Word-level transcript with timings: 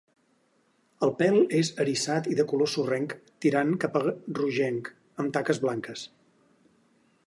El 1.07 1.11
pèl 1.19 1.37
és 1.59 1.69
eriçat 1.85 2.31
i 2.33 2.37
de 2.41 2.47
color 2.53 2.71
sorrenc 2.73 3.15
tirant 3.47 3.77
cap 3.85 4.01
a 4.01 4.05
rogenc, 4.41 4.93
amb 5.25 5.37
taques 5.39 5.63
blanques. 5.67 6.13